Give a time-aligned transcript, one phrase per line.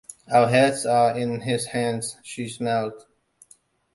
[0.33, 3.05] “Our heads are in his hands.” She smiled.